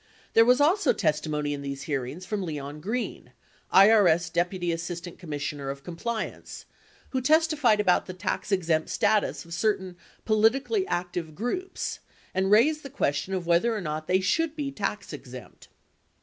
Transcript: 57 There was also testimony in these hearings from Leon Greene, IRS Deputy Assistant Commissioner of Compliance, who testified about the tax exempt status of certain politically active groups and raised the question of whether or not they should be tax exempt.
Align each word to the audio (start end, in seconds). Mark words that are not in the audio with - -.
57 0.29 0.29
There 0.33 0.45
was 0.45 0.59
also 0.59 0.93
testimony 0.93 1.53
in 1.53 1.61
these 1.61 1.83
hearings 1.83 2.25
from 2.25 2.41
Leon 2.41 2.81
Greene, 2.81 3.33
IRS 3.71 4.33
Deputy 4.33 4.71
Assistant 4.71 5.19
Commissioner 5.19 5.69
of 5.69 5.83
Compliance, 5.83 6.65
who 7.11 7.21
testified 7.21 7.79
about 7.79 8.07
the 8.07 8.15
tax 8.15 8.51
exempt 8.51 8.89
status 8.89 9.45
of 9.45 9.53
certain 9.53 9.95
politically 10.25 10.87
active 10.87 11.35
groups 11.35 11.99
and 12.33 12.49
raised 12.49 12.81
the 12.81 12.89
question 12.89 13.35
of 13.35 13.45
whether 13.45 13.75
or 13.75 13.79
not 13.81 14.07
they 14.07 14.21
should 14.21 14.55
be 14.55 14.71
tax 14.71 15.13
exempt. 15.13 15.67